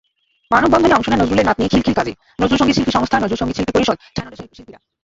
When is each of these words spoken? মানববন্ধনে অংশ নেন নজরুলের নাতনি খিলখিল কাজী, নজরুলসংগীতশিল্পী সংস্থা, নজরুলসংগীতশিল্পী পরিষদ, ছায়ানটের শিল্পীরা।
মানববন্ধনে 0.51 0.97
অংশ 0.97 1.07
নেন 1.09 1.19
নজরুলের 1.21 1.47
নাতনি 1.47 1.65
খিলখিল 1.71 1.95
কাজী, 1.97 2.13
নজরুলসংগীতশিল্পী 2.39 2.91
সংস্থা, 2.93 3.17
নজরুলসংগীতশিল্পী 3.19 3.73
পরিষদ, 3.75 3.97
ছায়ানটের 4.15 4.39
শিল্পীরা। 4.57 4.79